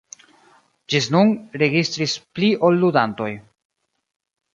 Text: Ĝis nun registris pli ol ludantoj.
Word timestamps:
Ĝis 0.93 1.09
nun 1.15 1.33
registris 1.63 2.15
pli 2.39 2.49
ol 2.71 2.81
ludantoj. 2.85 3.29